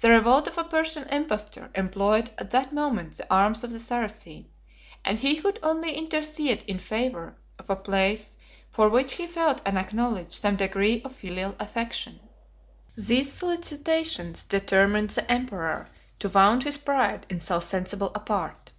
[0.00, 4.46] The revolt of a Persian impostor employed at that moment the arms of the Saracen,
[5.04, 8.36] and he could only intercede in favor of a place
[8.70, 12.20] for which he felt and acknowledged some degree of filial affection.
[12.94, 15.88] These solicitations determined the emperor
[16.20, 18.72] to wound his pride in so sensible a part.